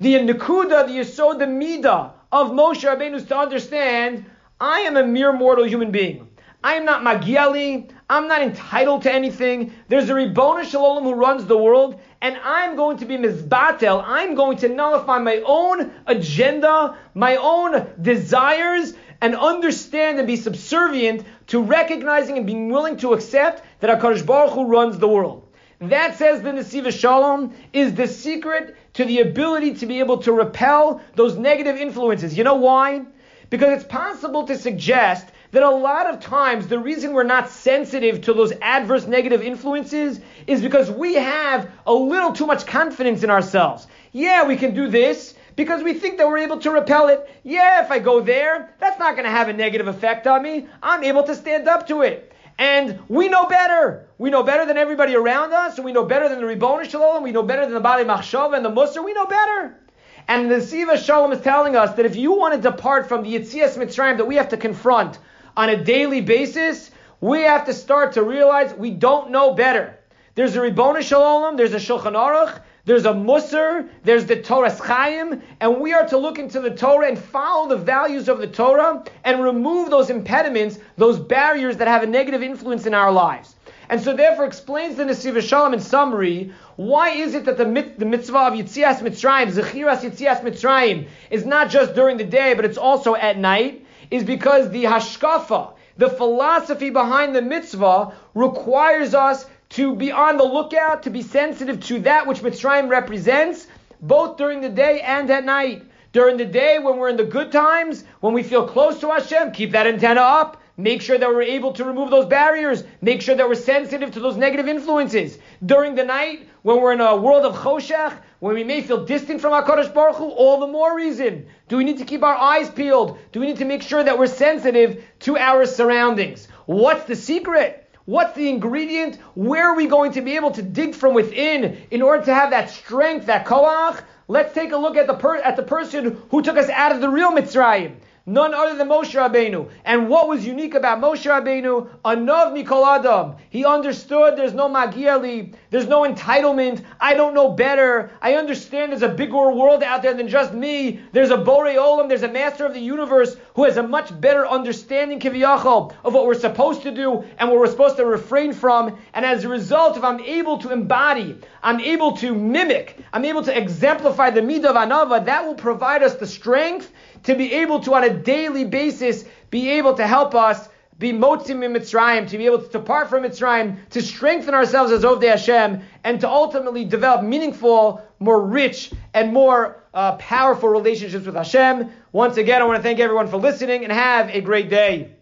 The 0.00 0.14
Nakuda, 0.14 0.88
the 0.88 0.94
Yisod, 0.98 1.38
the 1.38 1.44
Midah 1.44 2.10
of 2.32 2.50
Moshe 2.50 2.82
Rabbeinu 2.82 3.24
to 3.28 3.36
understand, 3.36 4.24
I 4.60 4.80
am 4.80 4.96
a 4.96 5.06
mere 5.06 5.32
mortal 5.32 5.64
human 5.64 5.92
being. 5.92 6.27
I 6.62 6.74
am 6.74 6.84
not 6.84 7.02
Magiali. 7.02 7.88
I'm 8.10 8.26
not 8.26 8.42
entitled 8.42 9.02
to 9.02 9.12
anything. 9.12 9.72
There's 9.86 10.10
a 10.10 10.14
Ribbona 10.14 10.64
Shalom 10.64 11.04
who 11.04 11.14
runs 11.14 11.46
the 11.46 11.56
world, 11.56 12.00
and 12.20 12.36
I'm 12.42 12.74
going 12.74 12.96
to 12.98 13.04
be 13.04 13.16
Mizbatel. 13.16 14.02
I'm 14.04 14.34
going 14.34 14.58
to 14.58 14.68
nullify 14.68 15.18
my 15.18 15.40
own 15.46 15.92
agenda, 16.06 16.96
my 17.14 17.36
own 17.36 17.86
desires, 18.02 18.94
and 19.20 19.36
understand 19.36 20.18
and 20.18 20.26
be 20.26 20.34
subservient 20.34 21.24
to 21.48 21.62
recognizing 21.62 22.36
and 22.36 22.46
being 22.46 22.70
willing 22.70 22.96
to 22.98 23.12
accept 23.12 23.62
that 23.78 24.00
HaKadosh 24.00 24.26
Baruch 24.26 24.54
Hu 24.54 24.66
runs 24.66 24.98
the 24.98 25.08
world. 25.08 25.46
That 25.80 26.18
says 26.18 26.42
the 26.42 26.50
Nesiva 26.50 26.90
Shalom 26.90 27.54
is 27.72 27.94
the 27.94 28.08
secret 28.08 28.76
to 28.94 29.04
the 29.04 29.20
ability 29.20 29.74
to 29.74 29.86
be 29.86 30.00
able 30.00 30.18
to 30.18 30.32
repel 30.32 31.00
those 31.14 31.36
negative 31.36 31.76
influences. 31.76 32.36
You 32.36 32.42
know 32.42 32.56
why? 32.56 33.06
Because 33.48 33.80
it's 33.80 33.88
possible 33.88 34.44
to 34.48 34.58
suggest 34.58 35.28
that 35.50 35.62
a 35.62 35.70
lot 35.70 36.06
of 36.06 36.20
times 36.20 36.66
the 36.66 36.78
reason 36.78 37.12
we're 37.12 37.22
not 37.22 37.48
sensitive 37.48 38.20
to 38.22 38.34
those 38.34 38.52
adverse 38.60 39.06
negative 39.06 39.42
influences 39.42 40.20
is 40.46 40.60
because 40.60 40.90
we 40.90 41.14
have 41.14 41.70
a 41.86 41.92
little 41.92 42.32
too 42.32 42.46
much 42.46 42.66
confidence 42.66 43.22
in 43.22 43.30
ourselves. 43.30 43.86
Yeah, 44.12 44.46
we 44.46 44.56
can 44.56 44.74
do 44.74 44.88
this 44.88 45.34
because 45.56 45.82
we 45.82 45.94
think 45.94 46.18
that 46.18 46.28
we're 46.28 46.38
able 46.38 46.58
to 46.60 46.70
repel 46.70 47.08
it. 47.08 47.28
Yeah, 47.42 47.82
if 47.84 47.90
I 47.90 47.98
go 47.98 48.20
there, 48.20 48.74
that's 48.78 48.98
not 48.98 49.12
going 49.14 49.24
to 49.24 49.30
have 49.30 49.48
a 49.48 49.52
negative 49.52 49.88
effect 49.88 50.26
on 50.26 50.42
me. 50.42 50.68
I'm 50.82 51.02
able 51.02 51.22
to 51.24 51.34
stand 51.34 51.66
up 51.66 51.88
to 51.88 52.02
it. 52.02 52.32
And 52.58 52.98
we 53.08 53.28
know 53.28 53.46
better. 53.46 54.08
We 54.18 54.30
know 54.30 54.42
better 54.42 54.66
than 54.66 54.76
everybody 54.76 55.14
around 55.14 55.52
us, 55.52 55.76
and 55.76 55.84
we 55.84 55.92
know 55.92 56.04
better 56.04 56.28
than 56.28 56.40
the 56.40 56.46
Ribbon 56.46 56.88
Shalom, 56.88 57.22
we 57.22 57.30
know 57.30 57.44
better 57.44 57.62
than 57.62 57.72
the 57.72 57.80
Bali 57.80 58.04
Machshava 58.04 58.56
and 58.56 58.64
the 58.64 58.70
Musar, 58.70 59.04
we 59.04 59.12
know 59.14 59.26
better. 59.26 59.78
And 60.26 60.50
the 60.50 60.60
Siva 60.60 60.98
Shalom 60.98 61.32
is 61.32 61.40
telling 61.40 61.76
us 61.76 61.94
that 61.94 62.04
if 62.04 62.16
you 62.16 62.32
want 62.32 62.54
to 62.54 62.60
depart 62.60 63.08
from 63.08 63.22
the 63.22 63.34
Yitzias 63.34 63.78
Mitzrayim 63.78 64.16
that 64.18 64.26
we 64.26 64.34
have 64.36 64.48
to 64.50 64.56
confront 64.56 65.18
on 65.58 65.70
a 65.70 65.76
daily 65.76 66.20
basis, 66.20 66.92
we 67.20 67.42
have 67.42 67.66
to 67.66 67.74
start 67.74 68.12
to 68.12 68.22
realize 68.22 68.72
we 68.74 68.92
don't 68.92 69.32
know 69.32 69.54
better. 69.54 69.98
There's 70.36 70.54
a 70.54 70.60
Ribbon 70.60 71.02
Shalom, 71.02 71.56
there's 71.56 71.74
a 71.74 71.78
Shulchan 71.78 72.14
Aruch, 72.14 72.62
there's 72.84 73.06
a 73.06 73.12
Musar, 73.12 73.88
there's 74.04 74.24
the 74.24 74.40
Torah 74.40 74.70
Chaim, 74.70 75.42
and 75.60 75.80
we 75.80 75.92
are 75.92 76.06
to 76.06 76.16
look 76.16 76.38
into 76.38 76.60
the 76.60 76.70
Torah 76.70 77.08
and 77.08 77.18
follow 77.18 77.68
the 77.68 77.76
values 77.76 78.28
of 78.28 78.38
the 78.38 78.46
Torah 78.46 79.02
and 79.24 79.42
remove 79.42 79.90
those 79.90 80.10
impediments, 80.10 80.78
those 80.96 81.18
barriers 81.18 81.76
that 81.78 81.88
have 81.88 82.04
a 82.04 82.06
negative 82.06 82.40
influence 82.40 82.86
in 82.86 82.94
our 82.94 83.10
lives. 83.10 83.56
And 83.88 84.00
so 84.00 84.14
therefore 84.14 84.44
explains 84.44 84.94
the 84.94 85.02
Nesiv 85.02 85.42
Shalom 85.42 85.74
in 85.74 85.80
summary, 85.80 86.52
why 86.76 87.10
is 87.10 87.34
it 87.34 87.46
that 87.46 87.56
the, 87.56 87.66
mit- 87.66 87.98
the 87.98 88.06
mitzvah 88.06 88.38
of 88.38 88.52
Yitzias 88.52 89.00
Mitzrayim, 89.00 89.50
Zechiras 89.50 90.08
Yitzias 90.08 90.40
Mitzrayim, 90.42 91.08
is 91.30 91.44
not 91.44 91.68
just 91.68 91.96
during 91.96 92.16
the 92.16 92.22
day, 92.22 92.54
but 92.54 92.64
it's 92.64 92.78
also 92.78 93.16
at 93.16 93.38
night, 93.38 93.84
is 94.10 94.24
because 94.24 94.70
the 94.70 94.84
hashkafa, 94.84 95.72
the 95.96 96.08
philosophy 96.08 96.90
behind 96.90 97.34
the 97.34 97.42
mitzvah 97.42 98.12
requires 98.34 99.14
us 99.14 99.46
to 99.70 99.94
be 99.94 100.10
on 100.12 100.36
the 100.36 100.44
lookout, 100.44 101.02
to 101.02 101.10
be 101.10 101.22
sensitive 101.22 101.80
to 101.84 102.00
that 102.00 102.26
which 102.26 102.40
Mitzrayim 102.40 102.88
represents, 102.88 103.66
both 104.00 104.36
during 104.36 104.60
the 104.60 104.68
day 104.68 105.00
and 105.00 105.30
at 105.30 105.44
night. 105.44 105.82
During 106.12 106.38
the 106.38 106.46
day, 106.46 106.78
when 106.78 106.96
we're 106.96 107.10
in 107.10 107.16
the 107.18 107.24
good 107.24 107.52
times, 107.52 108.04
when 108.20 108.32
we 108.32 108.42
feel 108.42 108.66
close 108.66 108.98
to 109.00 109.10
Hashem, 109.10 109.52
keep 109.52 109.72
that 109.72 109.86
antenna 109.86 110.22
up. 110.22 110.62
Make 110.78 111.02
sure 111.02 111.18
that 111.18 111.28
we're 111.28 111.42
able 111.42 111.72
to 111.72 111.84
remove 111.84 112.10
those 112.10 112.26
barriers. 112.26 112.84
Make 113.02 113.20
sure 113.20 113.34
that 113.34 113.46
we're 113.46 113.56
sensitive 113.56 114.12
to 114.12 114.20
those 114.20 114.36
negative 114.36 114.68
influences. 114.68 115.38
During 115.66 115.96
the 115.96 116.04
night, 116.04 116.48
when 116.62 116.80
we're 116.80 116.92
in 116.92 117.00
a 117.00 117.16
world 117.16 117.44
of 117.44 117.56
choshech, 117.56 118.16
when 118.40 118.54
we 118.54 118.62
may 118.62 118.82
feel 118.82 119.04
distant 119.04 119.40
from 119.40 119.52
HaKadosh 119.52 119.92
Baruch 119.92 120.16
Hu, 120.16 120.28
all 120.28 120.60
the 120.60 120.66
more 120.66 120.94
reason. 120.94 121.46
Do 121.68 121.76
we 121.76 121.84
need 121.84 121.98
to 121.98 122.04
keep 122.04 122.22
our 122.22 122.36
eyes 122.36 122.70
peeled? 122.70 123.18
Do 123.32 123.40
we 123.40 123.46
need 123.46 123.58
to 123.58 123.64
make 123.64 123.82
sure 123.82 124.02
that 124.02 124.18
we're 124.18 124.28
sensitive 124.28 125.04
to 125.20 125.36
our 125.36 125.66
surroundings? 125.66 126.46
What's 126.66 127.04
the 127.04 127.16
secret? 127.16 127.84
What's 128.04 128.36
the 128.36 128.48
ingredient? 128.48 129.16
Where 129.34 129.70
are 129.70 129.74
we 129.74 129.86
going 129.86 130.12
to 130.12 130.22
be 130.22 130.36
able 130.36 130.52
to 130.52 130.62
dig 130.62 130.94
from 130.94 131.14
within 131.14 131.78
in 131.90 132.00
order 132.00 132.24
to 132.26 132.34
have 132.34 132.50
that 132.50 132.70
strength, 132.70 133.26
that 133.26 133.44
koach? 133.44 134.02
Let's 134.28 134.54
take 134.54 134.72
a 134.72 134.76
look 134.76 134.96
at 134.96 135.06
the 135.06 135.14
per- 135.14 135.36
at 135.36 135.56
the 135.56 135.62
person 135.62 136.22
who 136.30 136.40
took 136.42 136.56
us 136.56 136.68
out 136.68 136.92
of 136.92 137.00
the 137.00 137.08
real 137.08 137.32
Mitzrayim 137.32 137.96
none 138.28 138.54
other 138.54 138.76
than 138.76 138.88
Moshe 138.88 139.14
Rabbeinu. 139.14 139.68
And 139.84 140.08
what 140.08 140.28
was 140.28 140.46
unique 140.46 140.74
about 140.74 141.00
Moshe 141.00 141.24
Rabbeinu? 141.24 141.88
Anav 142.04 142.52
Mikol 142.52 142.86
Adam. 142.86 143.36
He 143.50 143.64
understood 143.64 144.36
there's 144.36 144.54
no 144.54 144.68
Magiali, 144.68 145.54
there's 145.70 145.86
no 145.86 146.02
entitlement. 146.02 146.84
I 147.00 147.14
don't 147.14 147.34
know 147.34 147.50
better. 147.50 148.10
I 148.20 148.34
understand 148.34 148.92
there's 148.92 149.02
a 149.02 149.08
bigger 149.08 149.52
world 149.52 149.82
out 149.82 150.02
there 150.02 150.14
than 150.14 150.28
just 150.28 150.52
me. 150.52 151.00
There's 151.12 151.30
a 151.30 151.36
Borei 151.36 151.76
Olam, 151.76 152.08
there's 152.08 152.22
a 152.22 152.28
master 152.28 152.66
of 152.66 152.74
the 152.74 152.80
universe 152.80 153.36
who 153.58 153.64
has 153.64 153.76
a 153.76 153.82
much 153.82 154.20
better 154.20 154.46
understanding, 154.46 155.18
Kiviyachol, 155.18 155.92
of 156.04 156.14
what 156.14 156.26
we're 156.26 156.34
supposed 156.34 156.82
to 156.82 156.92
do 156.92 157.24
and 157.38 157.50
what 157.50 157.58
we're 157.58 157.66
supposed 157.66 157.96
to 157.96 158.06
refrain 158.06 158.52
from. 158.52 158.96
And 159.14 159.26
as 159.26 159.42
a 159.42 159.48
result, 159.48 159.96
if 159.96 160.04
I'm 160.04 160.20
able 160.20 160.58
to 160.58 160.70
embody, 160.70 161.36
I'm 161.60 161.80
able 161.80 162.16
to 162.18 162.36
mimic, 162.36 163.04
I'm 163.12 163.24
able 163.24 163.42
to 163.42 163.58
exemplify 163.58 164.30
the 164.30 164.42
Midah 164.42 164.66
of 164.66 164.76
Anava, 164.76 165.24
that 165.24 165.44
will 165.44 165.56
provide 165.56 166.04
us 166.04 166.14
the 166.14 166.26
strength 166.28 166.92
to 167.24 167.34
be 167.34 167.52
able 167.54 167.80
to, 167.80 167.94
on 167.94 168.04
a 168.04 168.14
daily 168.14 168.64
basis, 168.64 169.24
be 169.50 169.70
able 169.70 169.94
to 169.94 170.06
help 170.06 170.36
us 170.36 170.68
be 170.98 171.12
motzim 171.12 171.64
in 171.64 171.72
Mitzrayim, 171.72 172.28
to 172.28 172.38
be 172.38 172.46
able 172.46 172.60
to 172.60 172.68
depart 172.68 173.08
from 173.08 173.24
Mitzrayim, 173.24 173.88
to 173.90 174.02
strengthen 174.02 174.54
ourselves 174.54 174.92
as 174.92 175.02
Ovdei 175.02 175.30
Hashem, 175.30 175.80
and 176.04 176.20
to 176.20 176.28
ultimately 176.28 176.84
develop 176.84 177.24
meaningful, 177.24 178.02
more 178.20 178.40
rich, 178.40 178.92
and 179.14 179.32
more 179.32 179.82
uh, 179.94 180.16
powerful 180.16 180.68
relationships 180.68 181.26
with 181.26 181.34
Hashem. 181.34 181.90
Once 182.18 182.36
again, 182.36 182.60
I 182.60 182.64
want 182.64 182.76
to 182.76 182.82
thank 182.82 182.98
everyone 182.98 183.28
for 183.28 183.36
listening 183.36 183.84
and 183.84 183.92
have 183.92 184.28
a 184.30 184.40
great 184.40 184.68
day. 184.68 185.17